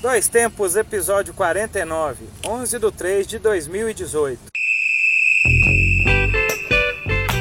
[0.00, 4.40] Dois Tempos, episódio 49, 11 de 3 de 2018.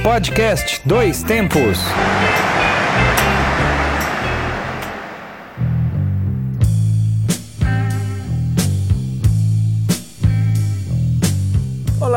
[0.04, 1.80] Podcast Dois Tempos.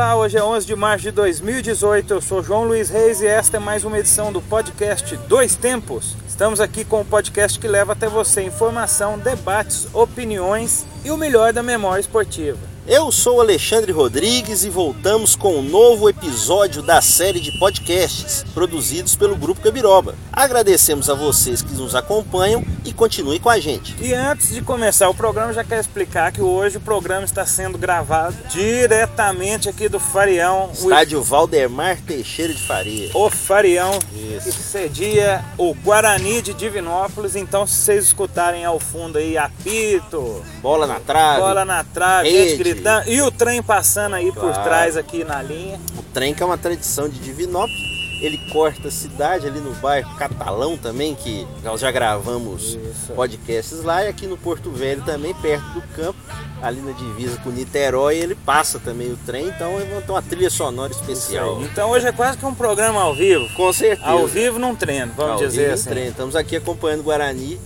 [0.03, 2.15] Olá, hoje é 11 de março de 2018.
[2.15, 6.17] Eu sou João Luiz Reis e esta é mais uma edição do podcast Dois Tempos.
[6.27, 11.53] Estamos aqui com o podcast que leva até você informação, debates, opiniões e o melhor
[11.53, 12.72] da memória esportiva.
[12.85, 19.15] Eu sou Alexandre Rodrigues e voltamos com um novo episódio da série de podcasts produzidos
[19.15, 20.15] pelo Grupo Gabiroba.
[20.33, 23.95] Agradecemos a vocês que nos acompanham e continuem com a gente.
[24.01, 27.77] E antes de começar o programa, já quero explicar que hoje o programa está sendo
[27.77, 30.69] gravado diretamente aqui do Farião.
[30.73, 31.23] Estádio o...
[31.23, 33.11] Valdemar Teixeira de Faria.
[33.13, 34.45] O Farião, Isso.
[34.45, 37.37] que cedia o Guarani de Divinópolis.
[37.37, 42.57] Então, se vocês escutarem ao fundo aí apito, bola na trave, bola na trave, gente
[42.57, 42.72] gritando.
[43.07, 44.53] E o trem passando aí claro.
[44.53, 45.79] por trás aqui na linha.
[45.97, 47.93] O trem que é uma tradição de Divinópolis.
[48.21, 53.11] Ele corta a cidade ali no bairro Catalão também, que nós já gravamos Isso.
[53.13, 56.17] podcasts lá, e aqui no Porto Velho também, perto do campo,
[56.61, 60.93] ali na divisa com Niterói, ele passa também o trem, então é uma trilha sonora
[60.93, 61.61] especial.
[61.63, 63.45] Então hoje é quase que um programa ao vivo.
[63.55, 64.09] Com certeza.
[64.09, 65.89] Ao vivo num treino, vamos ao dizer vivo assim.
[65.89, 66.11] Treino.
[66.11, 67.59] Estamos aqui acompanhando o Guarani.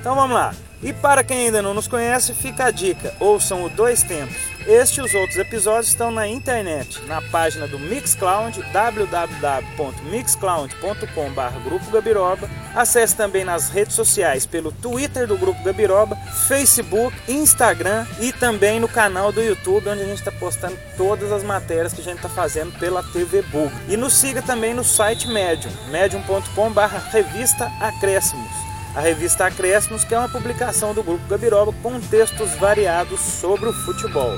[0.00, 0.52] Então vamos lá.
[0.82, 4.49] E para quem ainda não nos conhece, fica a dica: ouçam o Dois Tempos.
[4.66, 12.48] Este e os outros episódios estão na internet, na página do Mixcloud, www.mixcloud.com.br Grupo Gabiroba.
[12.74, 18.88] Acesse também nas redes sociais pelo Twitter do Grupo Gabiroba, Facebook, Instagram e também no
[18.88, 22.28] canal do YouTube, onde a gente está postando todas as matérias que a gente está
[22.28, 23.72] fazendo pela TV Bug.
[23.88, 26.80] E nos siga também no site Medium, medium.com.br
[27.10, 33.20] Revista Acréscimos a revista Acréscimos, que é uma publicação do Grupo Gabiroba com textos variados
[33.20, 34.32] sobre o futebol.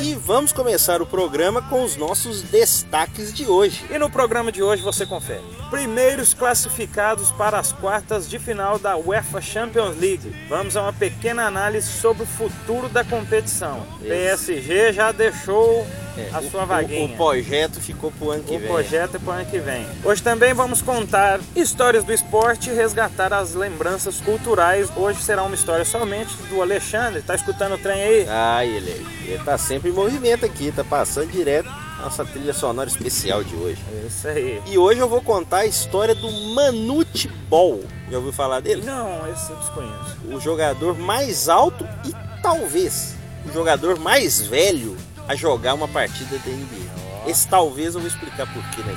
[0.00, 3.84] E vamos começar o programa com os nossos destaques de hoje.
[3.90, 5.42] E no programa de hoje você confere.
[5.68, 10.32] Primeiros classificados para as quartas de final da UEFA Champions League.
[10.48, 13.84] Vamos a uma pequena análise sobre o futuro da competição.
[14.00, 15.86] PSG já deixou
[16.16, 17.08] é, a sua vaguinha.
[17.08, 18.68] O, o, projeto ficou pro ano que o vem.
[18.68, 19.86] O projeto é pro ano que vem.
[20.04, 24.90] Hoje também vamos contar histórias do esporte e resgatar as lembranças culturais.
[24.96, 27.22] Hoje será uma história somente do Alexandre.
[27.22, 28.26] Tá escutando o trem aí?
[28.28, 31.70] Ah, ele, ele tá sempre em movimento aqui, tá passando direto
[32.02, 33.78] nossa trilha sonora especial de hoje.
[33.92, 34.62] É isso aí.
[34.66, 37.80] E hoje eu vou contar a história do Manute Ball.
[38.10, 38.82] Já ouviu falar dele?
[38.84, 40.16] Não, esse eu desconheço.
[40.28, 42.12] O jogador mais alto e
[42.42, 43.14] talvez
[43.48, 44.96] o jogador mais velho
[45.32, 47.30] a jogar uma partida da NBA.
[47.30, 48.94] Esse talvez eu vou explicar por que né?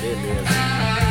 [0.00, 1.05] Beleza.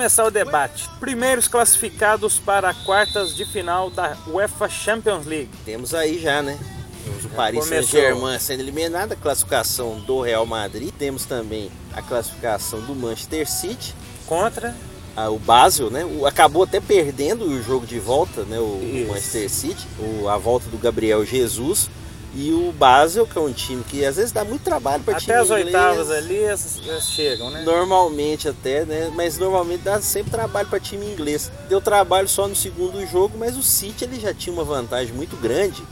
[0.00, 0.88] Começar o debate.
[0.98, 5.50] Primeiros classificados para quartas de final da UEFA Champions League.
[5.62, 6.58] Temos aí já, né?
[7.04, 10.90] Temos o Paris Saint-Germain sendo eliminado, a classificação do Real Madrid.
[10.98, 13.94] Temos também a classificação do Manchester City.
[14.26, 14.74] Contra?
[15.14, 16.02] Ah, o Basel, né?
[16.26, 18.58] Acabou até perdendo o jogo de volta, né?
[18.58, 19.86] O, Manchester City.
[20.30, 21.90] A volta do Gabriel Jesus.
[22.34, 25.32] E o Basel, que é um time que às vezes dá muito trabalho para time
[25.32, 27.62] Até as oitavas ali elas, chegam, né?
[27.62, 29.10] Normalmente até, né?
[29.14, 31.50] Mas normalmente dá sempre trabalho para time inglês.
[31.68, 35.36] Deu trabalho só no segundo jogo, mas o City ele já tinha uma vantagem muito
[35.36, 35.82] grande.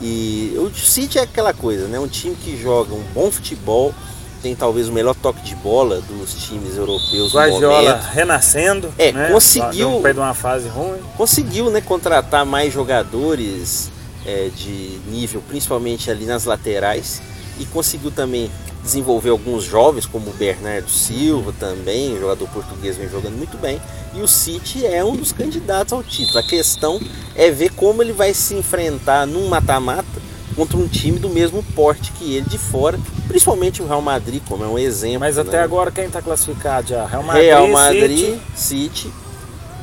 [0.00, 2.00] E o City é aquela coisa, né?
[2.00, 3.94] Um time que joga um bom futebol,
[4.42, 9.30] tem talvez o melhor toque de bola dos times europeus Guardiola renascendo, é, né?
[9.30, 10.98] conseguiu de uma fase ruim.
[11.16, 13.90] Conseguiu, né, contratar mais jogadores
[14.26, 17.20] é, de nível, principalmente ali nas laterais,
[17.58, 18.50] e conseguiu também
[18.82, 23.80] desenvolver alguns jovens, como o Bernardo Silva também, jogador português vem jogando muito bem.
[24.14, 26.38] E o City é um dos candidatos ao título.
[26.38, 27.00] A questão
[27.34, 30.22] é ver como ele vai se enfrentar num mata-mata
[30.54, 34.62] contra um time do mesmo porte que ele de fora, principalmente o Real Madrid, como
[34.62, 35.20] é um exemplo.
[35.20, 35.62] Mas até né?
[35.64, 37.06] agora quem está classificado já?
[37.06, 39.12] Real Madrid, Real Madrid City, City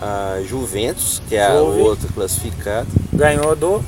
[0.01, 1.81] a Juventus, que é a Juve.
[1.81, 2.87] outra classificada.
[3.13, 3.83] ganhou do,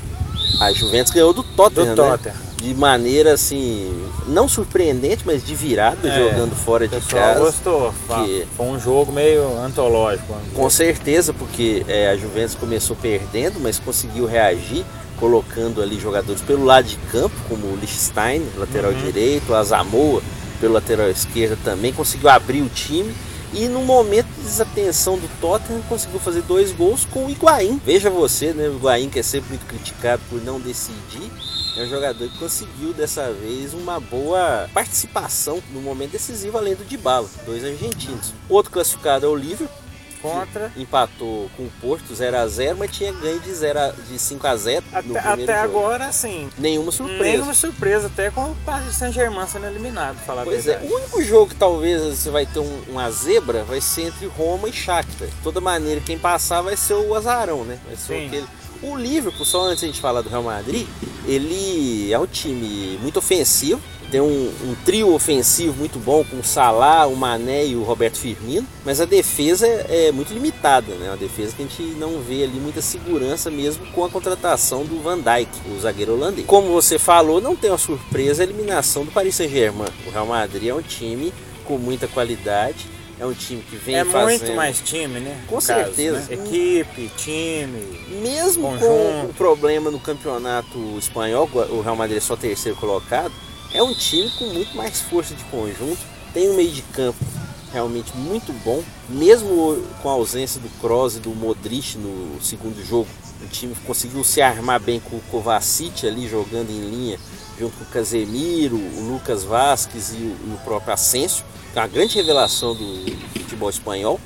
[0.60, 2.12] A Juventus ganhou do Tottenham, do né?
[2.12, 2.36] Tottenham.
[2.58, 3.92] de maneira assim,
[4.28, 7.40] não surpreendente, mas de virada, É, jogando fora O de casa.
[7.42, 7.94] gostou.
[8.26, 10.28] que- Foi um jogo meio antológico.
[10.30, 14.86] vamos Com certeza, porque é, a Juventus começou perdendo, mas conseguiu reagir.
[15.20, 18.98] colocando ali jogadores pelo lado de campo, como o Lichstein, lateral Uhum.
[19.06, 20.22] direito, a Zamoa
[20.60, 23.14] pelo lateral esquerdo também, conseguiu abrir o time.
[23.54, 27.80] E no momento de desatenção do Tottenham, conseguiu fazer dois gols com o Higuaín.
[27.86, 28.68] Veja você, né?
[28.68, 31.32] O Higuaín que é sempre muito criticado por não decidir.
[31.78, 36.84] É um jogador que conseguiu dessa vez uma boa participação no momento decisivo, além do
[36.84, 38.34] Dybala, dois argentinos.
[38.50, 39.82] Outro classificado é o Liverpool,
[40.24, 40.72] Contra.
[40.75, 44.48] empatou com o Porto 0 a 0 mas tinha ganho de, 0 a, de 5
[44.48, 47.24] a 0 no Até, até agora, assim, Nenhuma surpresa.
[47.24, 51.22] nenhuma surpresa, até com o Paris Saint-Germain sendo eliminado, falar a Pois é, o único
[51.24, 55.28] jogo que talvez você vai ter um- uma zebra vai ser entre Roma e Shakhtar.
[55.28, 57.78] De toda maneira, quem passar vai ser o azarão, né?
[57.86, 58.28] Vai ser Sim.
[58.28, 58.48] aquele...
[58.81, 60.86] O Liverpool, só antes de a gente falar do Real Madrid,
[61.26, 63.81] ele é um time muito ofensivo.
[64.13, 68.19] Tem um, um trio ofensivo muito bom com o Salah, o Mané e o Roberto
[68.19, 68.63] Firmino.
[68.86, 71.07] Mas a defesa é muito limitada, né?
[71.10, 75.01] Uma defesa que a gente não vê ali muita segurança mesmo com a contratação do
[75.01, 76.45] Van Dijk, o zagueiro holandês.
[76.45, 79.89] Como você falou, não tem uma surpresa a eliminação do Paris Saint-Germain.
[80.06, 81.33] O Real Madrid é um time
[81.66, 82.86] com muita qualidade.
[83.19, 84.42] É um time que vem É fazendo...
[84.42, 85.42] muito mais time, né?
[85.48, 86.19] Com caso, certeza.
[86.19, 86.27] né?
[86.30, 87.81] Equipe, time.
[88.21, 89.31] Mesmo com Conjunto.
[89.31, 93.33] o problema no campeonato espanhol, o Real Madrid é só terceiro colocado,
[93.74, 96.00] é um time com muito mais força de conjunto,
[96.34, 97.24] tem um meio de campo
[97.72, 103.08] realmente muito bom, mesmo com a ausência do Kroos e do Modric no segundo jogo,
[103.42, 107.20] o time conseguiu se armar bem com o Kovacic ali jogando em linha,
[107.60, 111.44] junto com o Casemiro, o Lucas Vasquez e o, próprio Asensio,
[111.74, 114.19] que é uma grande revelação do futebol espanhol,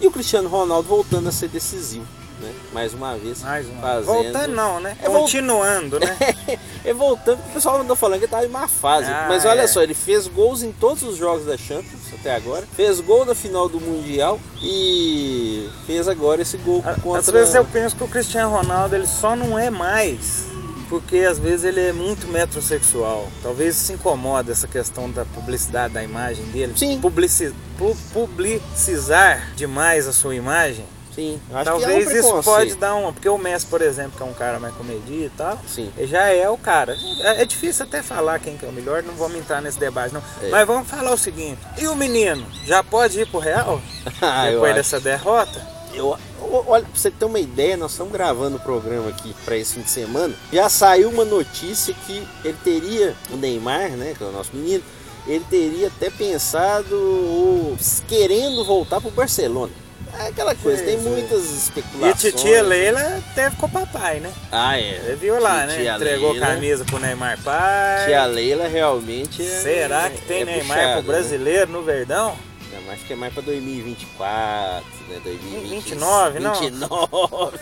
[0.00, 2.06] e o Cristiano Ronaldo voltando a ser decisivo,
[2.40, 2.52] né?
[2.72, 3.42] mais uma vez.
[3.42, 3.80] Mais uma.
[3.80, 4.04] fazendo...
[4.06, 4.96] Voltando não, né?
[5.02, 6.16] É, Continuando, né?
[6.84, 9.10] É voltando, o pessoal andou falando que ele tava em má fase.
[9.10, 9.66] Ah, Mas olha é.
[9.66, 12.64] só, ele fez gols em todos os jogos da Champions até agora.
[12.76, 17.18] Fez gol na final do Mundial e fez agora esse gol A- contra.
[17.20, 20.44] Às vezes eu penso que o Cristiano Ronaldo ele só não é mais
[20.88, 23.26] porque às vezes ele é muito metrosexual.
[23.42, 26.74] Talvez se incomoda essa questão da publicidade da imagem dele.
[26.76, 27.00] Sim.
[27.00, 30.84] Publici pu- publicizar demais a sua imagem.
[31.16, 33.10] Sim, acho Talvez que é um isso pode dar uma.
[33.12, 35.90] Porque o Messi, por exemplo, que é um cara mais comedido e tal, Sim.
[36.02, 36.94] já é o cara.
[37.22, 40.12] É, é difícil até falar quem que é o melhor, não vamos entrar nesse debate,
[40.12, 40.22] não.
[40.42, 40.50] É.
[40.50, 42.46] Mas vamos falar o seguinte: e o menino?
[42.66, 43.80] Já pode ir pro Real?
[44.20, 44.74] Ah, depois acho.
[44.74, 45.66] dessa derrota?
[45.92, 49.56] Eu, eu- olha, pra você ter uma ideia, nós estamos gravando o programa aqui para
[49.56, 50.34] esse fim de semana.
[50.52, 54.84] Já saiu uma notícia que ele teria, o Neymar, né, que é o nosso menino,
[55.26, 57.76] ele teria até pensado ou
[58.06, 59.72] querendo voltar pro Barcelona.
[60.18, 61.10] É aquela coisa, tem Sim, sim.
[61.10, 62.20] muitas E a especulações.
[62.34, 64.32] titia Leila teve com o papai, né?
[64.50, 65.00] Ah, é.
[65.04, 65.94] Você viu lá, né?
[65.94, 68.06] Entregou Leila- camisa pro Neymar pai.
[68.06, 69.60] Tia Leila realmente é.
[69.60, 72.30] Será que tem é Neymar puxada, pro brasileiro no Verdão?
[72.30, 72.38] Né?
[72.72, 75.20] Não, mas acho que é mais pra 2024, né?
[75.22, 76.54] 2020, 29, não?
[76.60, 77.58] 29.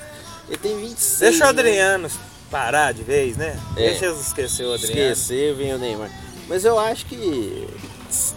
[0.49, 1.21] Ele tem 26.
[1.21, 1.61] Deixa o né?
[1.61, 2.11] Adriano
[2.51, 3.59] parar de vez, né?
[3.77, 3.81] É.
[3.91, 5.13] Deixa eles esquecer o Adriano.
[5.13, 6.11] Esquecer, vem o Neymar.
[6.49, 7.67] Mas eu acho que.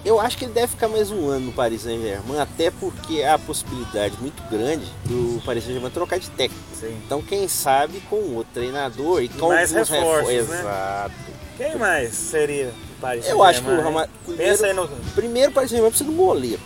[0.05, 3.35] Eu acho que ele deve ficar mais um ano no Paris Saint-Germain, até porque há
[3.35, 6.63] a possibilidade muito grande do Paris Saint-Germain trocar de técnico.
[6.79, 6.97] Sim.
[7.05, 10.59] Então, quem sabe com outro treinador e com mais alguns reforços, refor- né?
[10.61, 11.13] Exato.
[11.57, 13.93] Quem mais seria o Paris Eu acho que o Saint-Germain?
[13.93, 14.87] Madrid- Pensa aí no...
[15.15, 16.61] Primeiro, o Paris Saint-Germain precisa de um goleiro.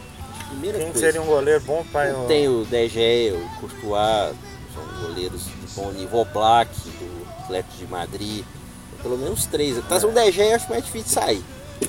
[0.49, 0.99] Primeira Quem coisa.
[0.99, 4.35] seria um goleiro bom para Tem o DG, o Courtois,
[4.73, 8.43] são goleiros de bom nível, o Black, do Atlético de Madrid,
[9.01, 9.77] pelo menos três.
[9.87, 11.43] Trazer o DG eu acho mais difícil de sair.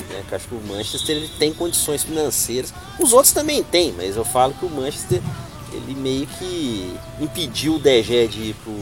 [0.08, 0.22] Né?
[0.30, 2.72] Eu acho que o Manchester ele tem condições financeiras.
[2.98, 5.20] Os outros também têm, mas eu falo que o Manchester
[5.72, 8.72] ele meio que impediu o DG de ir pro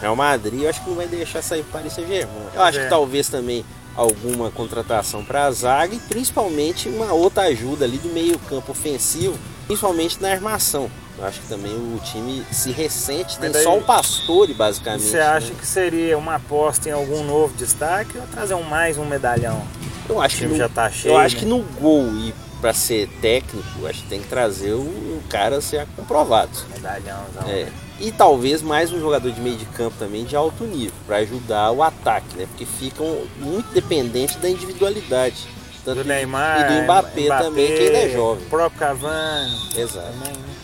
[0.00, 0.62] Real Madrid.
[0.62, 2.46] Eu acho que não vai deixar sair para Paris Saint-Germain.
[2.54, 2.84] Eu acho É.
[2.84, 8.08] que talvez também alguma contratação para a zaga e principalmente uma outra ajuda ali do
[8.08, 10.90] meio campo ofensivo, principalmente na armação.
[11.18, 15.02] Eu acho que também o time se ressente, tem Mas daí- só o Pastore basicamente.
[15.04, 15.54] Você acha né?
[15.60, 19.62] que seria uma aposta em algum novo destaque ou trazer um mais um medalhão?
[20.08, 21.40] Eu acho que no, já tá cheio, eu acho né?
[21.40, 25.22] que no gol e para ser técnico, eu acho que tem que trazer o, o
[25.28, 26.50] cara ser comprovado.
[26.72, 27.42] Medalhãozão.
[27.48, 27.68] É.
[27.98, 31.72] E talvez mais um jogador de meio de campo também de alto nível, para ajudar
[31.72, 32.46] o ataque, né?
[32.46, 35.48] Porque ficam muito dependentes da individualidade.
[35.84, 38.44] Tanto Do Neymar, e do Mbappé, também, que ainda é jovem.
[38.44, 40.06] O próprio Cavani Exato.
[40.06, 40.54] também, né?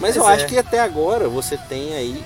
[0.00, 0.48] Mas, eu Mas acho é.
[0.48, 2.24] que até agora você tem aí.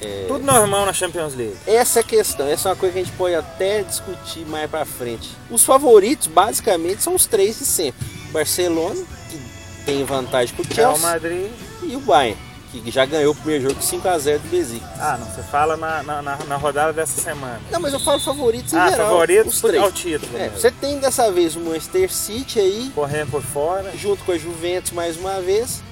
[0.00, 1.56] É, Tudo normal na Champions League.
[1.66, 4.70] Essa é a questão, essa é uma coisa que a gente pode até discutir mais
[4.70, 5.30] pra frente.
[5.50, 9.38] Os favoritos, basicamente, são os três de sempre: Barcelona, que
[9.86, 11.50] tem vantagem pro Real Chelsea, Madrid.
[11.82, 12.36] e o Bayern,
[12.72, 14.90] que já ganhou o primeiro jogo 5x0 do Besiktas.
[15.00, 17.60] Ah, não, você fala na, na, na- rodada dessa semana.
[17.70, 19.06] Não, mas eu falo favoritos em Ah, geral.
[19.10, 19.80] favoritos os três.
[19.82, 20.36] ao título.
[20.36, 20.58] É, mesmo.
[20.58, 23.92] você tem dessa vez o Manchester City aí, Correndo por fora.
[23.96, 25.82] junto com a Juventus mais uma vez.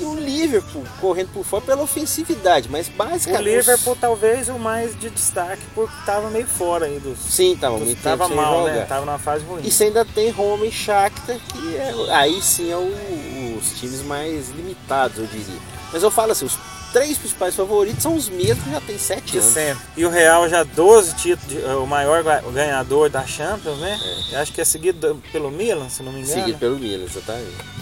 [0.00, 3.44] E o Liverpool correndo por fora pela ofensividade, mas O basicamente.
[3.44, 7.18] Liverpool talvez o mais de destaque porque estava meio fora aí dos.
[7.18, 8.72] Sim, tava dos- muito tava tempo sem mal, jogar.
[8.74, 8.84] né?
[8.86, 9.60] Tava numa fase ruim.
[9.64, 14.02] E você ainda tem Roma e Shakhtar, que é, aí sim é o- os times
[14.02, 15.60] mais limitados, eu diria.
[15.92, 16.56] Mas eu falo assim, os
[16.92, 19.52] três principais favoritos são os mesmos que já tem sete anos.
[19.52, 19.82] sempre.
[19.96, 23.98] E o Real já 12 títulos, é o maior ga- ganhador da Champions, né?
[24.32, 26.34] Eu acho que é seguido pelo Milan, se não me engano.
[26.34, 27.81] Seguido pelo Milan, exatamente.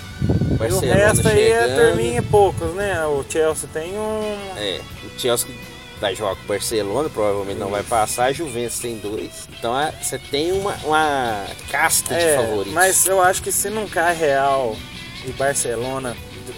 [0.69, 1.87] E o resto aí é chegando.
[1.89, 3.05] turminha e poucos, né?
[3.07, 4.39] O Chelsea tem um.
[4.57, 5.49] É, o Chelsea
[6.01, 9.47] vai jogar com o Barcelona, provavelmente não vai passar, a Juventus tem dois.
[9.59, 12.73] Então é, você tem uma, uma casta de É, favoritos.
[12.73, 14.75] mas eu acho que se não cai Real
[15.27, 16.17] e Barcelona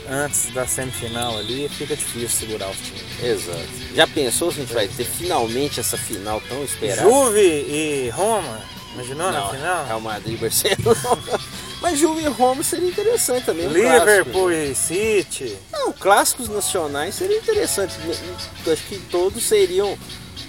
[0.09, 3.03] antes da semifinal ali, fica difícil segurar os times.
[3.23, 3.67] Exato.
[3.95, 7.03] Já pensou se a gente vai ter finalmente essa final tão esperada?
[7.03, 8.61] Juve e Roma,
[8.95, 9.87] imaginou na Não, final?
[9.87, 11.41] Real Madrid e Barcelona.
[11.83, 13.67] Mas Juve e Roma seria interessante também.
[13.67, 14.71] um Liverpool clássico.
[14.71, 15.57] e City.
[15.73, 17.95] Não, clássicos nacionais seria interessante.
[18.65, 19.99] Eu Acho que todos seriam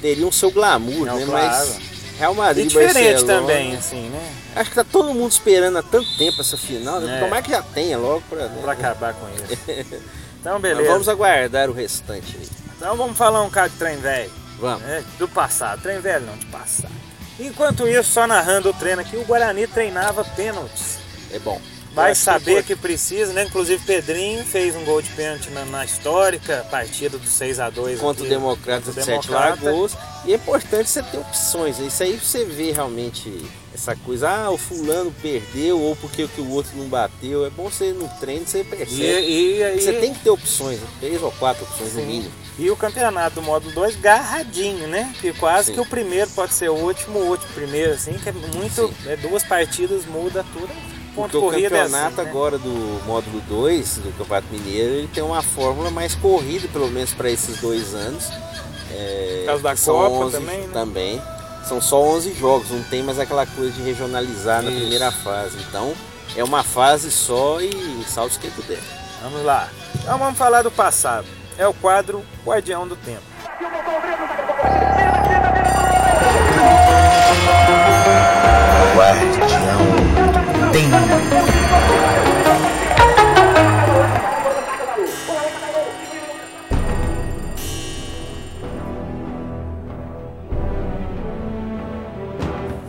[0.01, 1.25] teriam seu glamour, Não, né?
[1.25, 1.67] claro.
[1.67, 1.79] Mas
[2.19, 2.93] Real Madrid E diferente
[3.25, 4.31] Barcelona, também, assim, né?
[4.55, 7.17] Acho que tá todo mundo esperando há tanto tempo essa final, né?
[7.17, 7.19] É.
[7.21, 8.71] Tomara que já tenha logo pra, né?
[8.71, 10.03] Acabar com isso.
[10.43, 10.91] Então, Mas beleza.
[10.91, 12.45] vamos aguardar o restante aí.
[12.75, 14.29] Então vamos falar um cara de trem velho.
[14.59, 14.81] Vamos.
[14.81, 15.01] né?
[15.17, 15.81] Do passado.
[15.81, 16.91] Trem velho não, de passado.
[17.39, 20.97] Enquanto isso, só narrando o treino aqui, o Guarani treinava pênaltis.
[21.33, 21.59] É bom.
[21.93, 23.43] Vai saber que que precisa, né?
[23.43, 28.25] Inclusive Pedrinho fez um gol de pênalti na, na histórica partida do 6x2 contra o
[28.25, 29.65] aqui, Democrata contra de o Sete Democrata.
[29.65, 29.91] Lagoas.
[30.25, 31.77] E é importante você ter opções.
[31.77, 33.31] Isso aí você vê realmente
[33.75, 37.45] essa coisa, ah, o fulano perdeu, ou porque que o outro não bateu.
[37.45, 39.01] É bom você no treino, você E, percebe.
[39.01, 40.87] e aí, Você tem que ter opções, né?
[40.99, 42.07] três ou quatro opções no Sim.
[42.07, 42.31] mínimo.
[42.57, 45.13] e o campeonato do módulo 2 garradinho, né?
[45.21, 45.73] Que quase Sim.
[45.73, 48.87] que o primeiro pode ser o último, o último primeiro, assim, que é muito.
[48.87, 48.93] Sim.
[49.07, 50.69] É, duas partidas muda tudo.
[51.15, 52.29] Ponto Porque o corrida é campeonato assim, né?
[52.29, 57.13] agora do módulo 2 do Campeonato Mineiro, ele tem uma fórmula mais corrida, pelo menos
[57.13, 58.29] para esses dois anos.
[58.91, 60.69] É, Por causa da Copa também, né?
[60.73, 61.21] Também.
[61.67, 64.79] São só 11 jogos, não tem mais aquela coisa de regionalizar na Isso.
[64.79, 65.57] primeira fase.
[65.69, 65.93] Então,
[66.35, 68.79] é uma fase só e salve quem puder.
[69.21, 69.69] Vamos lá.
[69.95, 71.27] Então vamos falar do passado.
[71.57, 73.21] É o quadro Guardião do Tempo.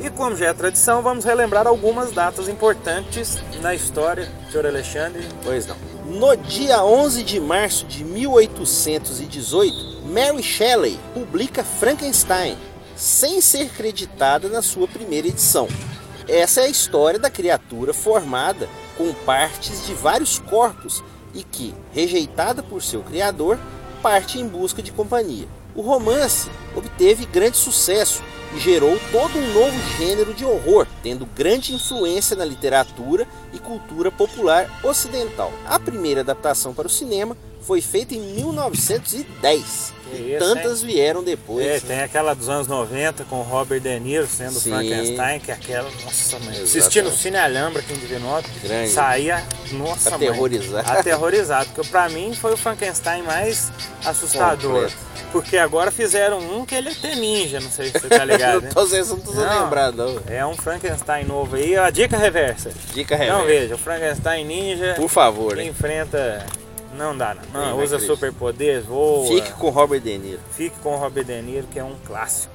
[0.00, 5.22] E como já é tradição, vamos relembrar algumas datas importantes na história, senhor Alexandre.
[5.42, 5.76] Pois não.
[6.06, 12.56] No dia 11 de março de 1818, Mary Shelley publica Frankenstein,
[12.96, 15.68] sem ser creditada na sua primeira edição.
[16.28, 21.04] Essa é a história da criatura formada com partes de vários corpos
[21.34, 23.58] e que, rejeitada por seu criador,
[24.02, 25.46] parte em busca de companhia.
[25.74, 28.22] O romance obteve grande sucesso
[28.54, 34.10] e gerou todo um novo gênero de horror, tendo grande influência na literatura e cultura
[34.10, 35.52] popular ocidental.
[35.66, 41.22] A primeira adaptação para o cinema foi feita em 1910 Que e isso, tantas vieram
[41.24, 41.66] depois.
[41.66, 44.70] É, tem aquela dos anos 90 com Robert De Niro sendo Sim.
[44.70, 48.90] Frankenstein, que é aquela, nossa mãe, assistindo o Cine Alhambra aqui em Divinópolis, Grande.
[48.90, 49.42] saía,
[49.72, 50.90] nossa mãe, Aterrorizado.
[50.90, 53.72] aterrorizado, porque pra mim foi o Frankenstein mais
[54.04, 54.96] assustador, Completo.
[55.32, 58.43] porque agora fizeram um que ele é até ninja, não sei se você tá ligado,
[58.60, 58.70] né?
[58.74, 59.92] não não Não.
[59.92, 60.22] não.
[60.28, 62.70] É um Frankenstein novo aí, a dica reversa.
[62.92, 63.46] Dica Não reversa.
[63.46, 65.64] veja, o Frankenstein ninja Por favor, né?
[65.64, 66.44] enfrenta...
[66.96, 67.70] Não dá, não.
[67.70, 69.26] não usa não superpoderes, voa.
[69.26, 70.40] Fique com Robert De Niro.
[70.52, 72.54] Fique com o Robert De Niro, que é um clássico.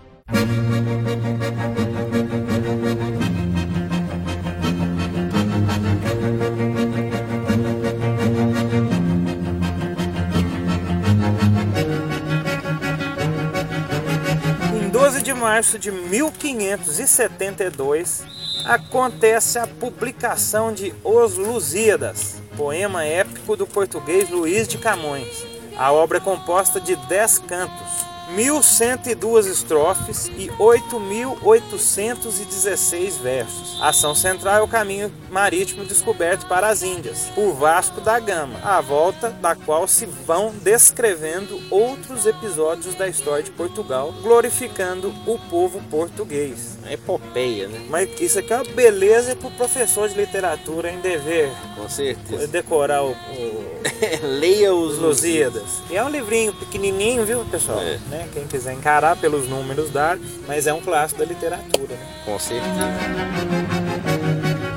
[15.60, 18.24] Março de 1572,
[18.64, 25.46] acontece a publicação de Os Lusíadas, poema épico do português Luís de Camões.
[25.78, 33.80] A obra é composta de 10 cantos, 1.102 estrofes e 8.816 versos.
[33.82, 38.82] Ação central é o caminho marítimo descoberto para as Índias, por Vasco da Gama, à
[38.82, 45.82] volta da qual se vão descrevendo outros episódios da história de Portugal, glorificando o povo
[45.90, 46.78] português.
[46.86, 47.86] É epopeia, né?
[47.90, 52.48] Mas isso aqui é uma beleza para o professor de literatura em dever Com certeza.
[52.48, 53.69] decorar o, o-
[54.22, 55.82] Leia os Lusíadas.
[55.90, 57.82] E é um livrinho pequenininho, viu, pessoal?
[57.82, 58.00] É.
[58.10, 58.28] Né?
[58.34, 61.96] Quem quiser encarar pelos números dados, mas é um clássico da literatura.
[61.96, 62.08] Né?
[62.26, 62.70] Com certeza.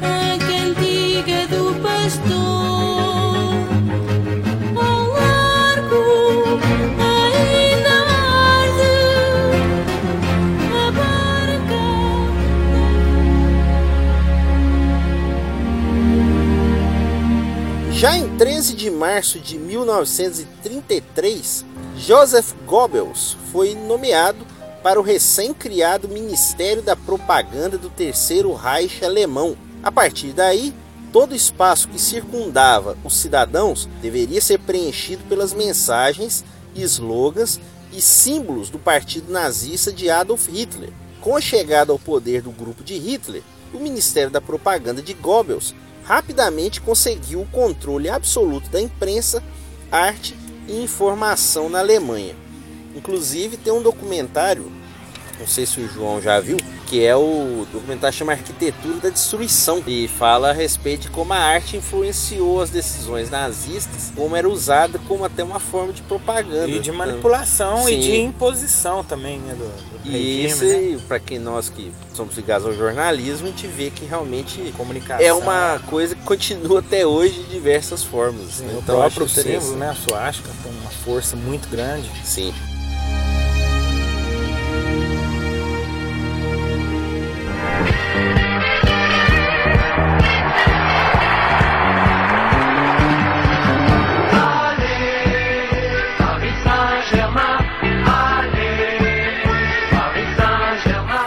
[0.03, 2.72] A cantiga do pastor
[18.03, 21.65] Já em 13 de março de 1933,
[21.97, 24.45] Joseph Goebbels foi nomeado
[24.83, 29.57] para o recém-criado Ministério da Propaganda do Terceiro Reich alemão.
[29.85, 30.75] A partir daí,
[31.13, 36.45] todo espaço que circundava os cidadãos deveria ser preenchido pelas mensagens,
[36.75, 37.61] slogans
[37.93, 40.91] e símbolos do partido nazista de Adolf Hitler.
[41.21, 45.73] Com a chegada ao poder do grupo de Hitler, o Ministério da Propaganda de Goebbels
[46.13, 49.43] rapidamente conseguiu o controle absoluto da imprensa,
[49.91, 50.37] arte
[50.69, 52.37] e informação na Alemanha.
[52.95, 54.71] Inclusive tem um documentário,
[55.41, 56.59] não sei se o João já viu,
[56.93, 61.39] que é o documentário chama Arquitetura da Destruição e fala a respeito de como a
[61.39, 66.81] arte influenciou as decisões nazistas, como era usada como até uma forma de propaganda e
[66.81, 67.95] de manipulação Sim.
[67.95, 70.83] e de imposição também, né, do, do E regime, né?
[70.83, 75.25] isso, para quem nós que somos ligados ao jornalismo, a gente vê que realmente comunicação.
[75.25, 78.57] é uma coisa que continua até hoje de diversas formas.
[78.57, 78.75] Sim, né?
[78.75, 82.11] o Então, acho próprio símbolo, né, a suástica tem uma força muito grande.
[82.23, 82.53] Sim.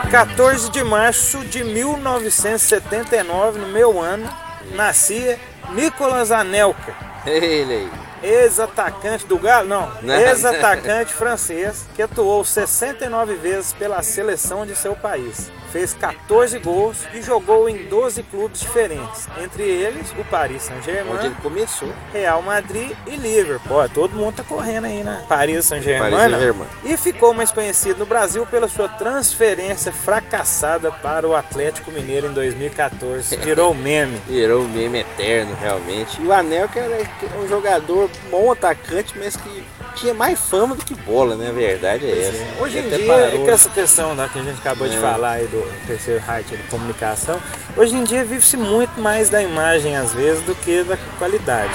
[0.09, 4.29] 14 de março de 1979, no meu ano,
[4.73, 5.39] nascia
[5.71, 6.93] Nicolas Anelka,
[7.25, 7.91] Ele aí.
[8.23, 10.13] ex-atacante do Galo, não, Não.
[10.15, 15.51] ex-atacante francês que atuou 69 vezes pela seleção de seu país.
[15.75, 21.25] Fez 14 gols e jogou em 12 clubes diferentes, entre eles o Paris Onde Saint-Germain,
[21.25, 21.91] ele começou.
[22.13, 23.75] Real Madrid e Liverpool.
[23.75, 25.25] Ó, todo mundo tá correndo aí, né?
[25.27, 26.11] Paris Saint-Germain.
[26.11, 26.29] Né?
[26.29, 26.67] Saint-Germain.
[26.85, 32.33] E ficou mais conhecido no Brasil pela sua transferência fracassada para o Atlético Mineiro em
[32.33, 33.35] 2014.
[33.43, 34.17] Virou meme.
[34.29, 36.21] Virou meme eterno, realmente.
[36.21, 37.05] E o Anel, que era
[37.37, 39.61] um jogador bom atacante, mas que
[39.95, 41.49] tinha mais fama do que bola, né?
[41.49, 42.63] A verdade é essa.
[42.63, 44.99] Hoje em dia, parou, com essa questão né, que a gente acabou de É.
[44.99, 47.39] falar aí do terceiro height de comunicação,
[47.75, 51.73] hoje em dia vive-se muito mais da imagem às vezes do que da qualidade.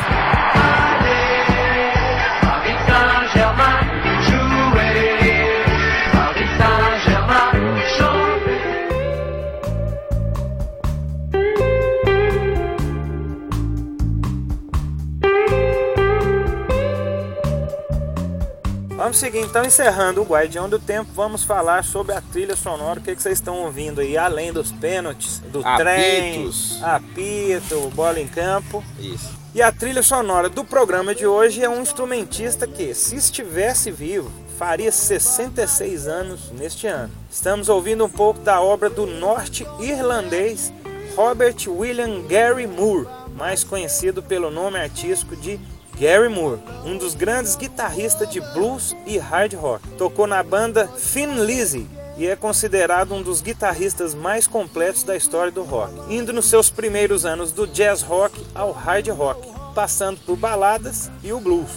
[19.01, 23.03] Vamos seguir então, encerrando o Guardião do Tempo, vamos falar sobre a trilha sonora, o
[23.03, 26.83] que, que vocês estão ouvindo aí, além dos pênaltis, do trem, Apitos.
[26.83, 28.85] apito, bola em campo.
[28.99, 29.31] Isso.
[29.55, 34.31] E a trilha sonora do programa de hoje é um instrumentista que, se estivesse vivo,
[34.59, 37.11] faria 66 anos neste ano.
[37.31, 40.75] Estamos ouvindo um pouco da obra do norte-irlandês
[41.17, 45.59] Robert William Gary Moore, mais conhecido pelo nome artístico de
[46.01, 49.87] Gary Moore, um dos grandes guitarristas de blues e hard rock.
[49.99, 51.87] Tocou na banda Thin Lizzy
[52.17, 56.71] e é considerado um dos guitarristas mais completos da história do rock, indo nos seus
[56.71, 61.71] primeiros anos do jazz rock ao hard rock, passando por baladas e o blues.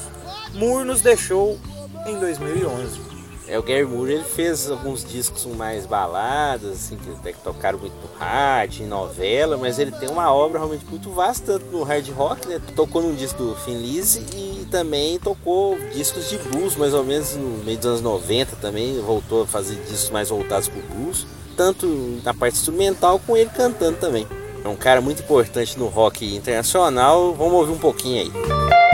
[0.54, 1.60] Moore nos deixou
[2.08, 3.13] em 2011.
[3.48, 7.78] É, o Gary Moore ele fez alguns discos mais baladas, assim, que até que tocaram
[7.78, 12.10] muito no hard, em novela, mas ele tem uma obra realmente muito vasta, no hard
[12.12, 12.62] rock, né?
[12.74, 17.64] Tocou num disco do Lizzy e também tocou discos de blues, mais ou menos no
[17.66, 21.28] meio dos anos 90 também, voltou a fazer discos mais voltados pro blues,
[21.58, 21.86] tanto
[22.24, 24.26] na parte instrumental com ele cantando também.
[24.64, 28.32] É um cara muito importante no rock internacional, vamos ouvir um pouquinho aí.
[28.32, 28.93] Come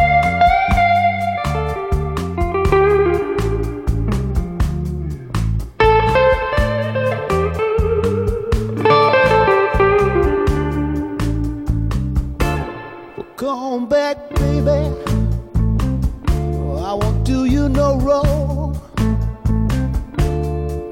[17.29, 18.73] do you no wrong.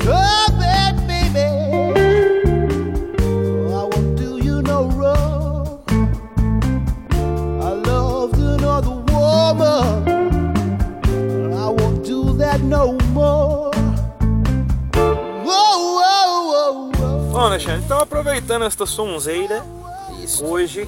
[0.05, 1.47] Come back, baby.
[3.79, 5.81] I won't do you no wrong.
[7.69, 10.53] I loved another woman.
[11.55, 13.71] I won't do that no more.
[15.47, 17.31] Whoa, whoa, whoa, whoa.
[17.31, 19.65] Bom, Alexandre, então aproveitando esta sonzeira,
[20.23, 20.87] Isso, hoje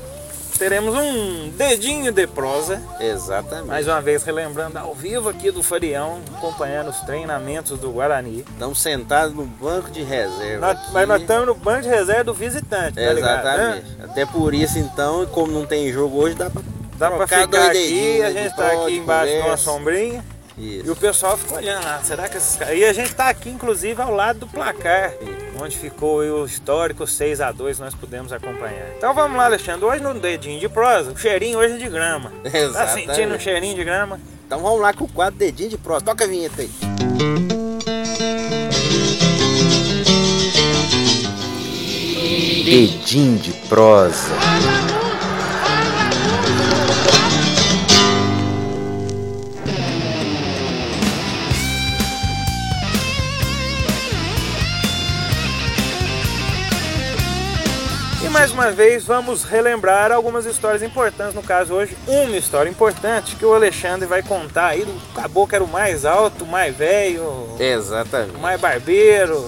[0.59, 2.81] teremos um dedinho de prosa.
[2.99, 3.67] exatamente.
[3.67, 8.45] Mais uma vez relembrando ao vivo aqui do Farião, acompanhando os treinamentos do Guarani.
[8.51, 10.67] Estamos sentados no banco de reserva.
[10.73, 13.39] Nós- mas nós estamos no banco de reserva do visitante, tá ligado?
[13.39, 13.85] Exatamente.
[14.03, 16.61] Até por isso, então, como não tem jogo hoje, dá pra,
[16.97, 20.25] Dá pra ficar aqui, a gente tá trote, aqui embaixo de uma sombrinha
[20.57, 20.91] e Isso.
[20.91, 22.77] o pessoal fica olhando lá, será que esses caras...
[22.77, 25.13] E a gente tá aqui, inclusive, ao lado do placar,
[25.61, 28.89] onde ficou o histórico 6 a 2 nós pudemos acompanhar.
[28.97, 29.85] Então vamos lá, Alexandre.
[29.85, 32.31] Hoje no dedinho de prosa, o cheirinho hoje é de grama.
[32.49, 33.07] Tá Exatamente.
[33.07, 34.19] sentindo um cheirinho de grama?
[34.45, 36.05] Então vamos lá com o quadro Dedinho de Prosa.
[36.05, 36.69] Toca a vinheta aí.
[42.65, 44.33] Dedinho de Prosa.
[58.39, 61.35] Mais uma vez vamos relembrar algumas histórias importantes.
[61.35, 65.55] No caso hoje, uma história importante que o Alexandre vai contar aí do caboclo que
[65.55, 68.37] era o mais alto, o mais velho, Exatamente.
[68.37, 69.45] o mais barbeiro,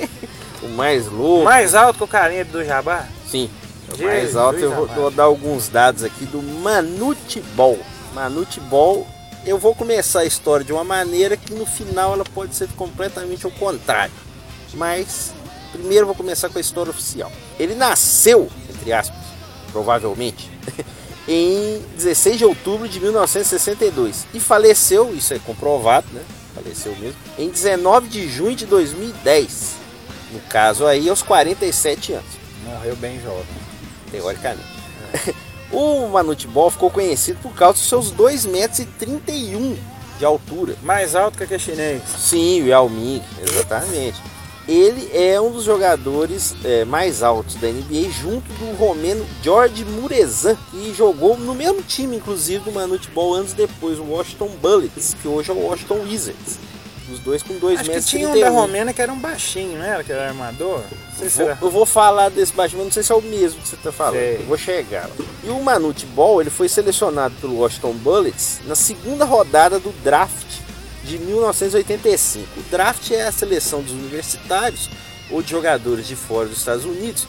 [0.62, 1.44] O mais o louco.
[1.44, 3.04] mais alto que o carinha do Jabá.
[3.26, 3.50] Sim.
[3.92, 7.78] O Jesus mais alto, eu vou, vou dar alguns dados aqui do Manute Ball.
[8.14, 9.06] Manute Ball,
[9.44, 13.44] eu vou começar a história de uma maneira que no final ela pode ser completamente
[13.44, 14.14] ao contrário.
[14.72, 15.34] Mas
[15.70, 17.30] primeiro eu vou começar com a história oficial.
[17.62, 19.20] Ele nasceu, entre aspas,
[19.70, 20.50] provavelmente,
[21.28, 26.22] em 16 de outubro de 1962 e faleceu, isso é comprovado, né?
[26.56, 29.76] Faleceu mesmo, em 19 de junho de 2010.
[30.32, 33.44] No caso aí, aos 47 anos Morreu bem jovem.
[34.10, 34.66] teoricamente.
[35.70, 39.76] o Manute Ball ficou conhecido por causa dos seus 2,31 metros e 31
[40.18, 40.74] de altura.
[40.82, 42.02] Mais alto que aquele chinês.
[42.18, 44.20] Sim, o Yao Ming, exatamente.
[44.68, 50.56] Ele é um dos jogadores é, mais altos da NBA, junto do romeno George Murezan,
[50.70, 55.26] que jogou no mesmo time, inclusive, do Manute Ball anos depois, o Washington Bullets, que
[55.26, 56.58] hoje é o Washington Wizards.
[57.12, 58.54] Os dois com 2 Acho que metros e tinha um 31.
[58.54, 60.02] da Romena que era um baixinho, não era?
[60.02, 60.78] Que era armador?
[60.78, 63.20] Não sei se Vou- eu vou falar desse baixo, mas não sei se é o
[63.20, 64.14] mesmo que você está falando.
[64.14, 64.36] Sei.
[64.36, 65.24] Eu vou chegar lá.
[65.44, 70.51] E o Manute Ball ele foi selecionado pelo Washington Bullets na segunda rodada do draft
[71.04, 72.60] de 1985.
[72.60, 74.88] O draft é a seleção dos universitários
[75.30, 77.26] ou de jogadores de fora dos Estados Unidos.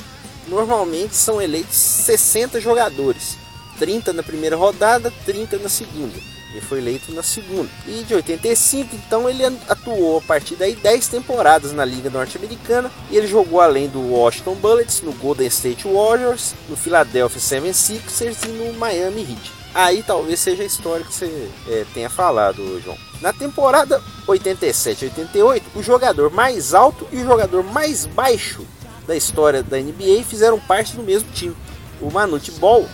[0.47, 3.37] Normalmente são eleitos 60 jogadores,
[3.79, 6.33] 30 na primeira rodada, 30 na segunda.
[6.51, 7.67] Ele foi eleito na segunda.
[7.87, 12.91] E de 85, então ele atuou a partir daí 10 temporadas na Liga Norte-Americana.
[13.09, 18.49] E ele jogou além do Washington Bullets, no Golden State Warriors, no Philadelphia 76ers e
[18.49, 19.51] no Miami Heat.
[19.73, 23.12] Aí talvez seja a história que você eh, tenha falado, João.
[23.23, 28.65] Na temporada 87-88, o jogador mais alto e o jogador mais baixo
[29.07, 31.55] da história da NBA fizeram parte do mesmo time.
[32.01, 32.85] O Manute Ball,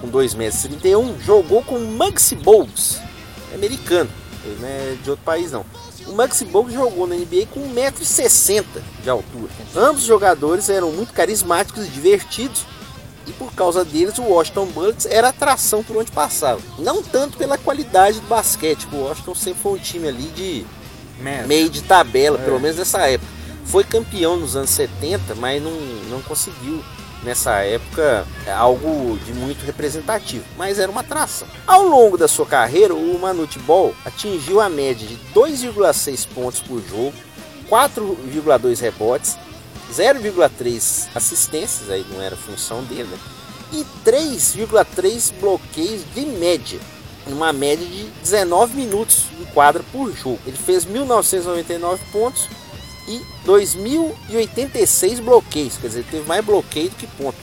[0.00, 3.00] com 2,31 metros, e 31, jogou com o Muggsy Bogues,
[3.52, 4.10] é americano,
[4.44, 5.64] ele não é de outro país não.
[6.08, 8.64] O Muggsy Bogues jogou na NBA com 1,60m
[9.04, 9.52] de altura.
[9.76, 12.66] Ambos os jogadores eram muito carismáticos e divertidos,
[13.28, 16.60] e por causa deles o Washington Bullets era atração por onde passava.
[16.78, 20.66] Não tanto pela qualidade do basquete, o Washington sempre foi um time ali de
[21.46, 22.44] meio de tabela, É.
[22.44, 23.30] pelo menos nessa época.
[23.66, 25.72] Foi campeão nos anos 70, mas não,
[26.08, 26.82] não conseguiu
[27.22, 28.24] nessa época
[28.56, 31.46] algo de muito representativo, mas era uma atração.
[31.66, 36.80] Ao longo da sua carreira, o Manute Ball atingiu a média de 2,6 pontos por
[36.88, 37.12] jogo,
[37.68, 39.36] 4,2 rebotes,
[39.92, 43.18] 0,3 assistências, aí não era função dele, né?
[43.72, 46.80] e 3,3 bloqueios de média,
[47.26, 50.38] uma média de 19 minutos em quadra por jogo.
[50.46, 52.48] Ele fez 1999 pontos
[53.06, 57.36] e 2086 bloqueios, quer dizer, teve mais bloqueio do que ponto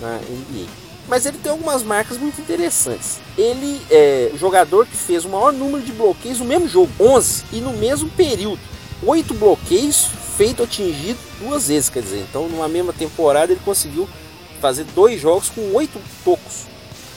[0.00, 0.66] na NBA.
[1.06, 3.18] Mas ele tem algumas marcas muito interessantes.
[3.36, 7.44] Ele é o jogador que fez o maior número de bloqueios no mesmo jogo, 11,
[7.52, 8.60] e no mesmo período,
[9.02, 14.08] 8 bloqueios feito atingido duas vezes, quer dizer, então numa mesma temporada ele conseguiu
[14.60, 16.66] fazer dois jogos com 8 tocos.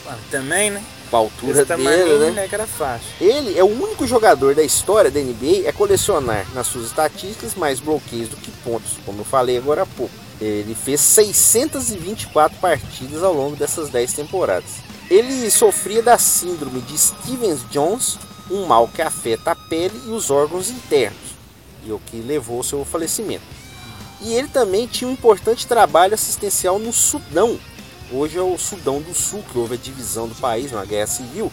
[0.06, 0.84] Ah, Também, né?
[1.10, 2.48] Com a altura Esse dele, né?
[2.48, 3.08] Que era fácil.
[3.22, 7.80] Ele é o único jogador da história da NBA a colecionar nas suas estatísticas mais
[7.80, 10.14] bloqueios do que pontos, como eu falei agora há pouco.
[10.40, 14.70] Ele fez 624 partidas ao longo dessas 10 temporadas.
[15.10, 18.20] Ele sofria da síndrome de Stevens-Jones,
[18.52, 21.27] um mal que afeta a pele e os órgãos internos,
[21.88, 23.44] e o que levou ao seu falecimento.
[24.22, 27.60] E ele também tinha um importante trabalho assistencial no Sudão.
[28.12, 31.52] Hoje é o Sudão do Sul, que houve a divisão do país, uma guerra civil.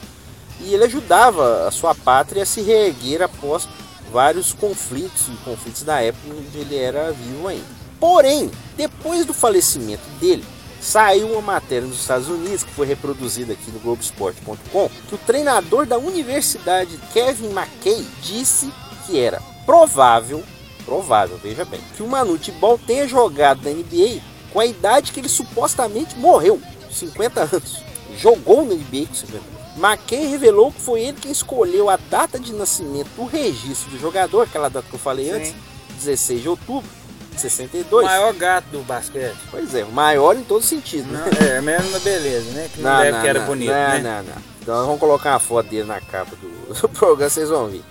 [0.61, 3.69] E ele ajudava a sua pátria a se reerguer após
[4.11, 7.65] vários conflitos e conflitos da época onde ele era vivo ainda.
[7.99, 10.45] Porém, depois do falecimento dele,
[10.81, 15.87] saiu uma matéria nos Estados Unidos que foi reproduzida aqui no Globoesporte.com que o treinador
[15.87, 18.71] da universidade Kevin McKay disse
[19.07, 20.43] que era provável,
[20.85, 24.21] provável, veja bem, que o Manute Ball tenha jogado na NBA
[24.53, 27.83] com a idade que ele supostamente morreu, 50 anos.
[28.17, 29.55] Jogou na NBA com 50 anos.
[29.77, 34.43] McKay revelou que foi ele quem escolheu a data de nascimento do registro do jogador,
[34.43, 35.33] aquela data que eu falei Sim.
[35.33, 35.55] antes,
[35.97, 36.89] 16 de outubro,
[37.31, 38.05] de O 62.
[38.05, 39.37] maior gato do basquete.
[39.51, 41.25] Pois é, o maior em todo sentido, né?
[41.41, 42.71] Não, é, mesmo na beleza, né?
[42.73, 44.01] Que não, deve que era não, bonito, não, né?
[44.01, 47.49] Não, não, Então nós vamos colocar uma foto dele na capa do, do programa, vocês
[47.49, 47.83] vão ver.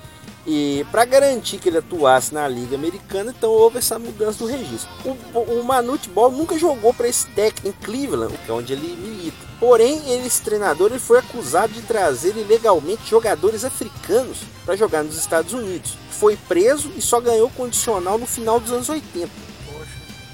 [0.46, 4.90] E para garantir que ele atuasse na Liga Americana, então houve essa mudança do registro.
[5.34, 8.96] O, o Manute Ball nunca jogou para esse técnico em Cleveland, que é onde ele
[8.98, 9.38] milita.
[9.58, 15.18] Porém, ele, esse treinador ele foi acusado de trazer ilegalmente jogadores africanos para jogar nos
[15.18, 15.98] Estados Unidos.
[16.12, 19.30] Foi preso e só ganhou condicional no final dos anos 80.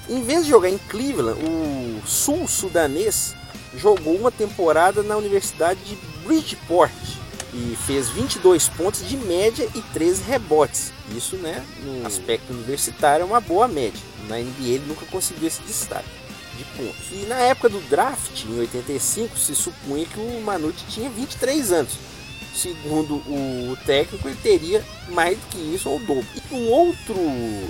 [0.08, 3.36] Em vez de jogar em Cleveland, o sul-sudanês
[3.76, 5.96] jogou uma temporada na Universidade de
[6.26, 6.90] Bridgeport
[7.52, 10.92] e fez 22 pontos de média e 13 rebotes.
[11.16, 14.00] Isso, né, no aspecto universitário é uma boa média.
[14.28, 16.08] Na NBA ele nunca conseguiu esse destaque
[16.56, 17.06] de pontos.
[17.12, 21.92] E na época do draft, em 85, se supunha que o Manute tinha 23 anos.
[22.54, 26.26] Segundo o técnico, ele teria mais do que isso ou o dobro.
[26.34, 27.14] E um outro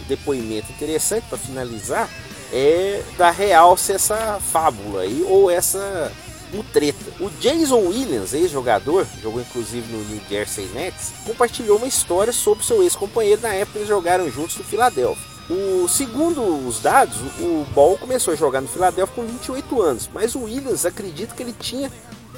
[0.08, 2.08] depoimento interessante para finalizar
[2.52, 6.10] é dar realce essa fábula aí, ou essa
[6.52, 7.12] mutreta.
[7.20, 12.82] O Jason Williams, ex-jogador, jogou inclusive no New Jersey Nets, compartilhou uma história sobre seu
[12.82, 15.30] ex-companheiro na época que eles jogaram juntos no Philadelphia.
[15.48, 20.34] O, segundo os dados, o Ball começou a jogar no Philadelphia com 28 anos, mas
[20.36, 21.90] o Williams acredita que ele tinha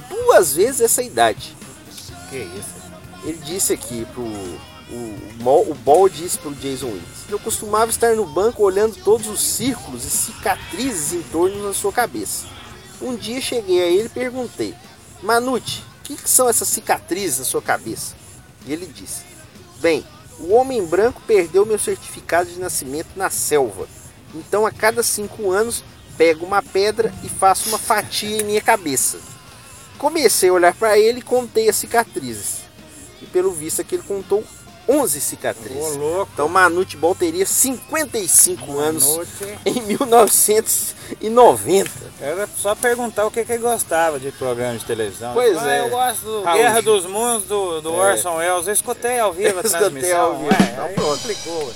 [0.08, 1.54] duas vezes essa idade.
[2.30, 2.82] Que isso?
[3.24, 4.22] Ele disse aqui pro.
[4.22, 7.28] O, o Ball disse pro Jason Williams.
[7.28, 11.92] Eu costumava estar no banco olhando todos os círculos e cicatrizes em torno da sua
[11.92, 12.46] cabeça.
[13.02, 14.74] Um dia cheguei a ele e perguntei:
[15.22, 18.14] Manute, o que, que são essas cicatrizes na sua cabeça?
[18.64, 19.22] E ele disse:
[19.80, 20.06] Bem,
[20.38, 23.88] o homem branco perdeu meu certificado de nascimento na selva.
[24.32, 25.82] Então a cada cinco anos
[26.16, 29.18] pego uma pedra e faço uma fatia em minha cabeça.
[29.98, 32.62] Comecei a olhar para ele e contei as cicatrizes.
[33.20, 34.44] E pelo visto aqui ele contou
[34.88, 35.96] 11 cicatrizes.
[36.34, 39.58] Então Manute Ball teria 55 anos Manute.
[39.64, 41.90] em 1990.
[42.20, 45.32] Era só perguntar o que, que ele gostava de programa de televisão.
[45.34, 45.80] Pois Ah, é.
[45.80, 48.12] Eu gosto do Raul Guerra dos Mundos do, do É.
[48.12, 48.66] Orson Welles.
[48.66, 50.20] Eu escutei ao vivo a Escutei transmissão.
[50.20, 50.50] ao vivo.
[50.50, 51.18] Ué, Então aí pronto.
[51.18, 51.64] complicou.
[51.66, 51.72] ué.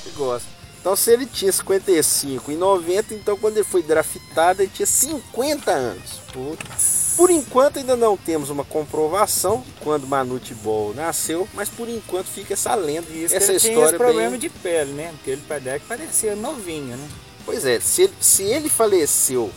[0.86, 5.72] Então se ele tinha 55 em 90, então quando ele foi draftado ele tinha 50
[5.72, 6.20] anos.
[6.32, 7.14] Putz.
[7.16, 12.52] Por enquanto ainda não temos uma comprovação quando Manute Ball nasceu, mas por enquanto fica
[12.52, 14.38] essa lenda, E isso que essa ele história esse problema bem...
[14.38, 15.10] de pele, né?
[15.16, 17.08] Porque ele parece que parecia novinho, né?
[17.44, 19.50] Pois é, se ele, se ele faleceu,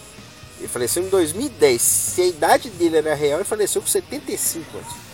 [0.58, 5.09] ele faleceu em 2010, se a idade dele era real, ele faleceu com 75 anos.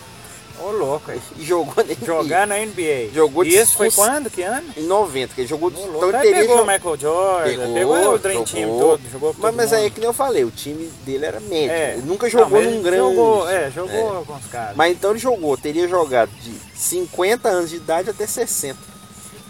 [0.60, 1.10] Ô, louco.
[1.10, 1.20] aí.
[1.36, 2.06] E jogou na NBA.
[2.06, 3.10] Jogar na NBA.
[3.12, 4.30] Jogou de isso foi quando?
[4.30, 4.68] Que ano?
[4.76, 5.70] Em 90, que ele jogou...
[5.70, 9.40] Ô, então ele pegou o Michael Jordan, Pegou, pegou, o Dream Team todo, jogou Mas,
[9.40, 11.70] todo mas aí é que nem eu falei, o time dele era médio.
[11.70, 11.92] É.
[11.94, 12.96] Ele nunca Não, jogou mas num grande.
[12.96, 14.76] Jogou, é, jogou com os caras.
[14.76, 18.78] Mas então ele jogou, teria jogado de 50 anos de idade até 60.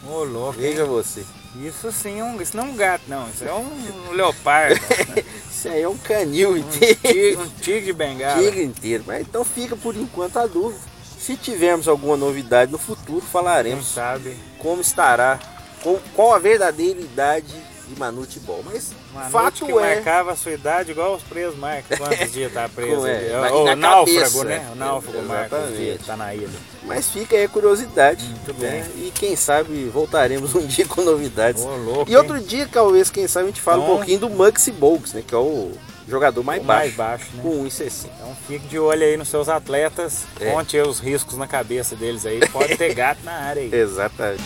[0.08, 0.58] Ô, louco.
[0.58, 1.24] Veja você.
[1.62, 3.28] Isso sim, é um, isso não é um gato, não.
[3.28, 4.78] Isso é um leopardo.
[5.50, 6.96] Isso aí é um canil um, inteiro.
[6.96, 8.42] tigre, um tigre de bengala.
[8.42, 9.04] Tigre inteiro.
[9.06, 10.80] Mas então fica por enquanto a dúvida.
[11.18, 14.36] Se tivermos alguma novidade no futuro, Quem falaremos sabe?
[14.58, 15.38] como estará,
[15.82, 17.52] com- qual a verdadeira idade
[17.88, 18.62] de Manute Ball.
[18.64, 19.74] Mas Uma fato que é.
[19.74, 21.96] marcava a sua idade igual os presos marcam.
[21.96, 23.06] Quantos dias tá preso?
[23.06, 23.28] É, ali?
[23.32, 24.44] na- o na náufrago, cabeça.
[24.44, 24.68] né?
[24.72, 26.48] O náufrago marca os dias, tá na ilha.
[26.82, 28.24] Mas fica aí a curiosidade.
[28.26, 28.88] Muito né?
[28.96, 31.62] E quem sabe voltaremos um dia com novidades.
[31.62, 32.42] Ô, louco, E outro hein?
[32.44, 35.22] dia, talvez, quem sabe, a gente fala um Então- pouquinho do Muggsy Bogues, né?
[35.26, 35.72] Que é o
[36.08, 36.82] jogador mais O baixo.
[36.82, 37.42] mais baixo, né?
[37.42, 38.08] Com 1,60.
[38.16, 40.50] Então fique de olho aí nos seus atletas, É.
[40.50, 42.40] conte aí os riscos na cabeça deles aí.
[42.48, 43.74] Pode ter gato na área aí.
[43.74, 44.42] Exatamente.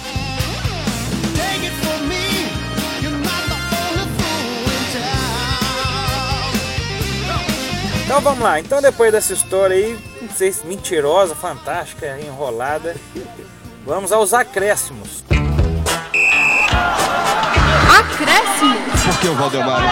[8.04, 8.58] Então vamos lá.
[8.58, 12.96] Então depois dessa história aí, não sei se mentirosa, fantástica, enrolada,
[13.84, 15.24] vamos aos acréscimos.
[17.98, 18.80] Acréscimo.
[19.04, 19.82] Por que o Valdemar?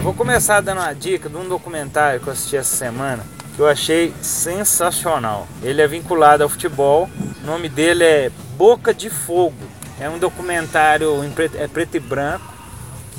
[0.00, 3.22] Eu vou começar dando uma dica de um documentário que eu assisti essa semana
[3.54, 5.46] que eu achei sensacional.
[5.62, 7.06] Ele é vinculado ao futebol.
[7.42, 9.58] O nome dele é Boca de Fogo.
[10.00, 12.50] É um documentário em preto, é preto e branco.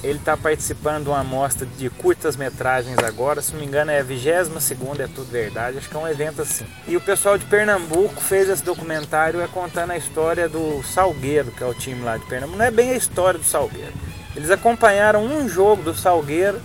[0.03, 3.99] Ele está participando de uma amostra de curtas metragens agora, se não me engano é
[3.99, 6.65] a 22 segunda, é tudo verdade, acho que é um evento assim.
[6.87, 11.63] E o pessoal de Pernambuco fez esse documentário é contando a história do Salgueiro, que
[11.63, 12.57] é o time lá de Pernambuco.
[12.57, 13.93] Não é bem a história do Salgueiro.
[14.35, 16.59] Eles acompanharam um jogo do Salgueiro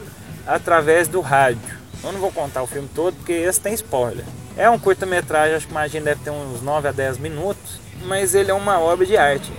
[0.47, 1.77] através do rádio.
[2.03, 4.25] Eu não vou contar o filme todo porque esse tem spoiler.
[4.57, 7.81] É um curta-metragem, acho que imagina deve ter uns 9 a 10 minutos.
[8.05, 9.51] mas ele é uma obra de arte.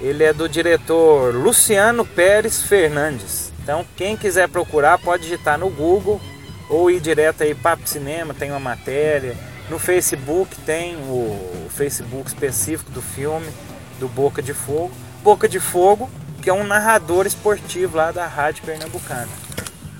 [0.00, 3.52] Ele é do diretor Luciano Pérez Fernandes.
[3.62, 6.20] Então, quem quiser procurar, pode digitar no Google
[6.68, 9.36] ou ir direto aí Papo Cinema, tem uma matéria.
[9.70, 13.46] No Facebook tem o Facebook específico do filme,
[13.98, 14.92] do Boca de Fogo.
[15.22, 16.08] Boca de Fogo,
[16.42, 19.28] que é um narrador esportivo lá da Rádio Pernambucana.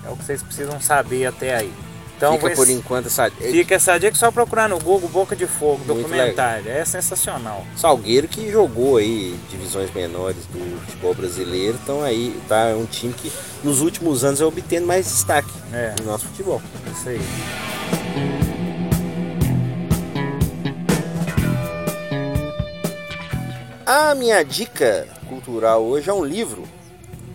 [0.06, 1.72] É o que vocês precisam saber até aí.
[2.16, 3.30] Então, Fica por enquanto essa.
[3.30, 6.70] Fica essa dica só procurar no Google Boca de Fogo, Muito documentário.
[6.70, 7.62] É sensacional.
[7.76, 13.30] Salgueiro que jogou aí divisões menores do futebol brasileiro, então aí tá um time que
[13.62, 15.94] nos últimos anos é obtendo mais destaque É.
[16.00, 16.62] no nosso futebol.
[16.90, 17.20] Isso aí.
[23.84, 26.64] A minha dica cultural hoje é um livro,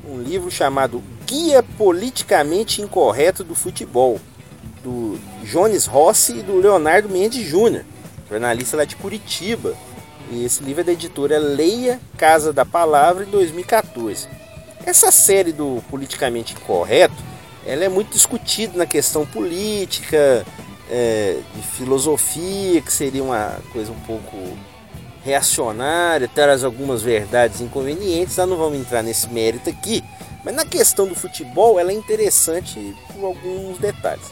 [0.08, 4.20] um livro chamado Guia Politicamente Incorreto do Futebol,
[4.84, 7.86] do Jones Rossi e do Leonardo Mendes Júnior,
[8.30, 9.74] jornalista lá de Curitiba.
[10.30, 14.28] E esse livro é da editora Leia Casa da Palavra, em 2014.
[14.86, 17.15] Essa série do Politicamente Incorreto,
[17.65, 20.46] ela é muito discutida na questão política,
[20.89, 24.36] é, de filosofia, que seria uma coisa um pouco
[25.24, 30.04] reacionária, traz algumas verdades inconvenientes, nós não vamos entrar nesse mérito aqui,
[30.44, 34.32] mas na questão do futebol ela é interessante por alguns detalhes.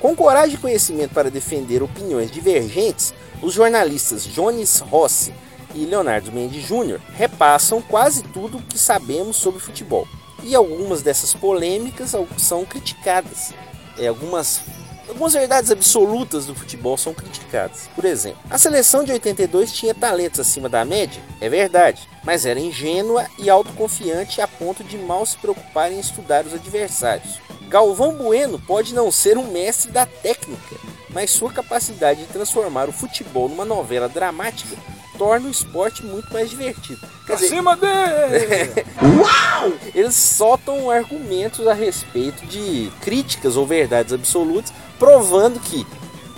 [0.00, 5.32] Com coragem e conhecimento para defender opiniões divergentes, os jornalistas Jones Rossi
[5.74, 10.06] e Leonardo Mendes Júnior repassam quase tudo o que sabemos sobre futebol.
[10.42, 13.52] E algumas dessas polêmicas são criticadas.
[13.98, 14.60] É, algumas
[15.08, 17.88] Algumas verdades absolutas do futebol são criticadas.
[17.94, 21.22] Por exemplo, a seleção de 82 tinha talentos acima da média?
[21.40, 26.44] É verdade, mas era ingênua e autoconfiante a ponto de mal se preocupar em estudar
[26.44, 27.40] os adversários.
[27.68, 30.76] Galvão Bueno pode não ser um mestre da técnica,
[31.10, 34.76] mas sua capacidade de transformar o futebol numa novela dramática
[35.18, 37.00] torna o esporte muito mais divertido.
[37.26, 38.86] Quer dizer, Acima dele!
[39.94, 45.84] eles soltam argumentos a respeito de críticas ou verdades absolutas, provando que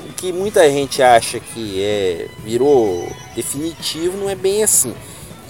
[0.08, 4.94] o que muita gente acha que é virou definitivo não é bem assim.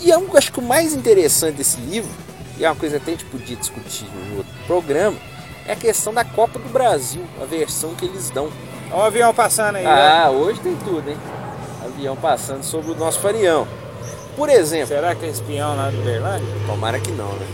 [0.01, 2.11] E eu acho que o mais interessante desse livro,
[2.59, 5.17] e é uma coisa que a gente podia discutir no outro programa,
[5.67, 8.51] é a questão da Copa do Brasil, a versão que eles dão.
[8.91, 9.87] Olha o avião passando aí.
[9.87, 11.17] Ah, hoje tem tudo, hein?
[12.01, 13.69] Avião passando sobre o nosso farião.
[14.35, 16.49] Por exemplo, Será que é espião lá do Berlândia?
[16.67, 17.47] Tomara que não, né?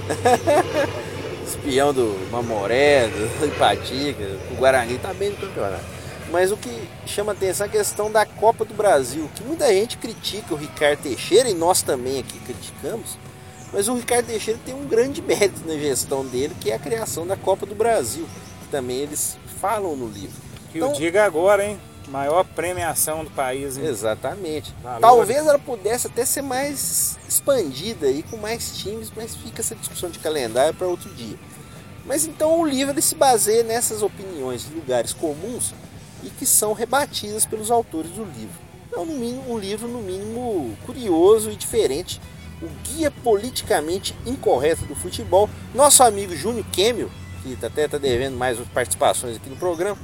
[1.45, 5.85] Espião do Mamoré, do Ipatica, o Guarani tá bem no campeonato.
[6.31, 9.97] Mas o que chama atenção é a questão da Copa do Brasil, que muita gente
[9.97, 13.17] critica o Ricardo Teixeira, e nós também aqui criticamos,
[13.73, 17.27] mas o Ricardo Teixeira tem um grande mérito na gestão dele, que é a criação
[17.27, 18.27] da Copa do Brasil,
[18.63, 20.37] que também eles falam no livro.
[20.71, 21.81] Que Então- o diga agora, hein?
[22.09, 23.77] Maior premiação do país.
[23.77, 23.85] hein?
[23.87, 24.73] Exatamente.
[24.83, 25.01] Valores.
[25.03, 30.09] Talvez ela pudesse até ser mais expandida aí com mais times, mas fica essa discussão
[30.11, 31.37] de calendário para outro dia.
[32.05, 35.75] Mas então o livro se baseia nessas opiniões de lugares comuns
[36.23, 38.55] e que são rebatidas pelos autores do livro.
[38.95, 42.21] É um, no mínimo, um livro no mínimo curioso e diferente.
[42.63, 45.51] O guia politicamente incorreto do futebol.
[45.75, 47.11] Nosso amigo Júnior Kemio,
[47.43, 49.99] que tá- até está devendo mais participações aqui no programa,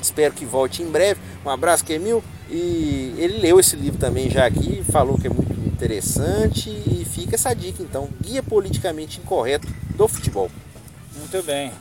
[0.00, 1.20] Espero que volte em breve.
[1.44, 2.22] Um abraço, Kemil.
[2.50, 6.70] E ele leu esse livro também já aqui, falou que é muito interessante.
[6.70, 10.50] E fica essa dica então: Guia Politicamente Incorreto do Futebol.
[11.16, 11.72] Muito bem.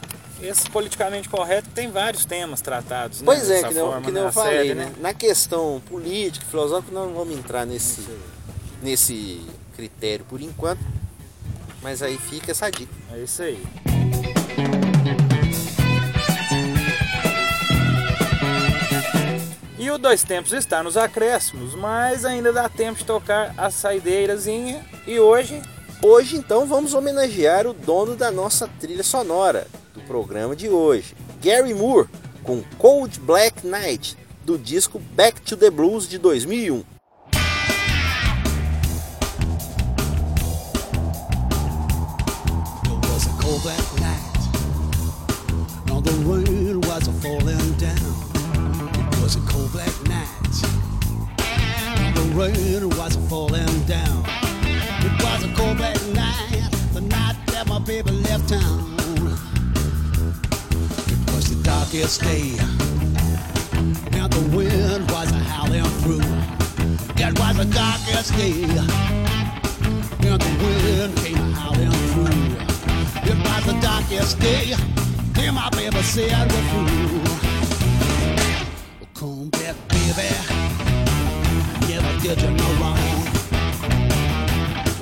[0.42, 3.22] Esse politicamente correto tem vários temas tratados.
[3.22, 4.92] né, Pois é, que não, que não na eu falei, série, né?
[5.00, 8.08] Na questão política, filosófica, não vamos entrar nesse,
[8.84, 9.42] nesse
[9.76, 10.82] critério por enquanto.
[11.82, 12.94] Mas aí fica essa dica.
[13.14, 13.64] É isso aí.
[19.88, 24.86] E o Dois Tempos está nos acréscimos, mas ainda dá tempo de tocar a saideirazinha.
[25.08, 25.62] E hoje,
[26.04, 31.74] Hoje, então, vamos homenagear o dono da nossa trilha sonora do programa de hoje, Gary
[31.74, 32.10] Moore,
[32.44, 36.97] com Cold Black Night, do disco Back to the Blues de 2001.
[52.38, 54.24] Rain was falling down.
[55.08, 56.70] It was a cold black night.
[56.94, 58.96] The night that my baby left town.
[61.14, 62.58] It was the darkest day.
[64.18, 66.22] And the wind was howling through.
[67.26, 69.18] It was the darkest day
[70.28, 72.46] and the wind came howling through.
[73.32, 74.74] It was the darkest day,
[75.40, 77.24] and my baby said we're through.
[79.14, 80.97] Come back, baby,
[82.02, 82.98] never did you no wrong.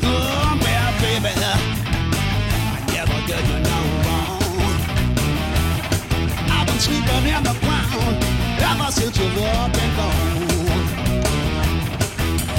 [0.04, 0.58] Oh,
[1.02, 1.56] baby, I
[2.94, 4.40] never did you no wrong.
[6.56, 8.16] I've been sleeping in the ground
[8.70, 10.46] ever since you've up and gone.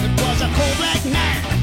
[0.05, 1.56] It was a cold black night,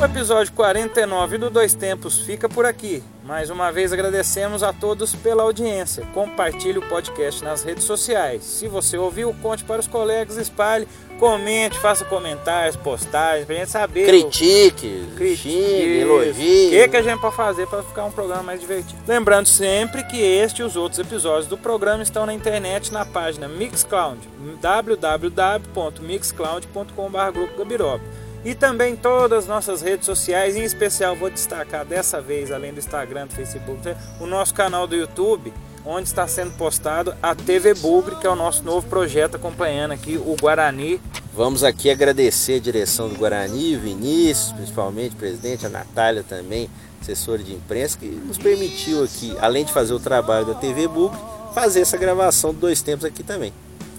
[0.00, 3.02] O episódio 49 do Dois Tempos fica por aqui.
[3.24, 6.06] Mais uma vez agradecemos a todos pela audiência.
[6.14, 8.44] Compartilhe o podcast nas redes sociais.
[8.44, 10.86] Se você ouviu, conte para os colegas, espalhe,
[11.18, 14.06] comente, faça comentários, postagens, pra gente saber.
[14.06, 16.70] Critique, Critique, xingue, O elogie.
[16.70, 19.00] que, que a gente pode fazer para ficar um programa mais divertido?
[19.06, 23.48] Lembrando sempre que este e os outros episódios do programa estão na internet na página
[23.48, 24.20] Mixcloud,
[24.60, 28.00] www.mixcloud.com.br Grupo Gabiroba.
[28.44, 32.78] E também todas as nossas redes sociais, em especial vou destacar dessa vez, além do
[32.78, 33.80] Instagram, do Facebook,
[34.20, 35.52] o nosso canal do YouTube,
[35.84, 40.16] onde está sendo postado a TV Bugre, que é o nosso novo projeto acompanhando aqui
[40.16, 41.00] o Guarani.
[41.34, 46.70] Vamos aqui agradecer a direção do Guarani, Vinícius, principalmente, presidente, a Natália também,
[47.00, 51.18] assessora de imprensa, que nos permitiu aqui, além de fazer o trabalho da TV Bugre,
[51.54, 53.52] fazer essa gravação de dois tempos aqui também.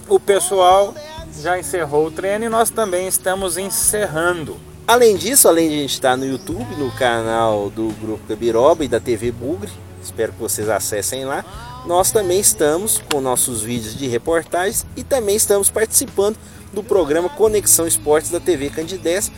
[0.10, 0.94] O pessoal
[1.40, 4.58] já encerrou o treino e nós também estamos encerrando.
[4.88, 8.88] Além disso, além de a gente estar no YouTube, no canal do Grupo Gabiroba e
[8.88, 9.70] da TV Bugre,
[10.02, 11.46] espero que vocês acessem lá,
[11.86, 16.38] nós também estamos com nossos vídeos de reportagens e também estamos participando
[16.74, 19.32] do programa Conexão Esportes da TV Candidez.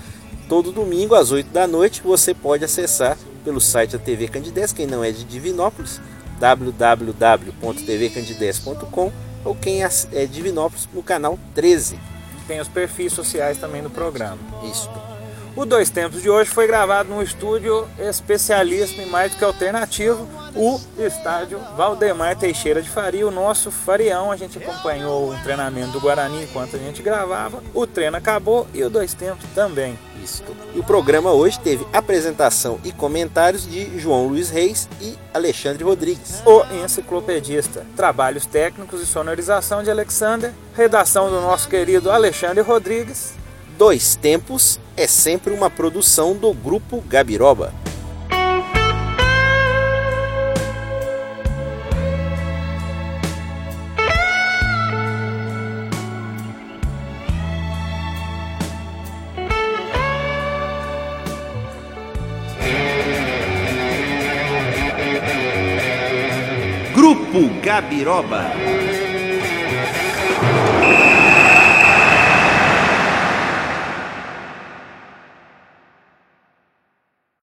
[0.48, 4.88] Todo domingo às 8 da noite você pode acessar pelo site da TV Candidez, quem
[4.88, 6.00] não é de Divinópolis,
[6.40, 12.00] www.tvcandidez.com ou quem é de Divinópolis no canal 13.
[12.48, 14.40] Tem os perfis sociais também do programa.
[14.70, 14.90] Isso.
[15.56, 20.26] O Dois Tempos de hoje foi gravado num estúdio especialista em mais do que alternativo,
[20.56, 24.32] o estádio Valdemar Teixeira de Faria, o nosso Farião.
[24.32, 27.62] A gente acompanhou o treinamento do Guarani enquanto a gente gravava.
[27.74, 30.00] O treino acabou e o Dois Tempos também.
[30.74, 36.42] E o programa hoje teve apresentação e comentários de João Luiz Reis e Alexandre Rodrigues.
[36.46, 37.86] O Enciclopedista.
[37.96, 40.52] Trabalhos técnicos e sonorização de Alexander.
[40.76, 43.34] Redação do nosso querido Alexandre Rodrigues.
[43.78, 47.74] Dois Tempos é sempre uma produção do Grupo Gabiroba.
[67.42, 68.54] Grupo Gabiroba.